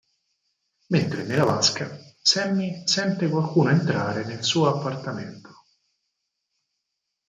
Mentre 0.87 1.21
è 1.21 1.27
nella 1.27 1.43
vasca 1.43 1.87
Sammy 2.23 2.87
sente 2.87 3.29
qualcuno 3.29 3.69
entrare 3.69 4.25
nel 4.25 4.41
suo 4.43 4.65
appartamento. 4.67 5.51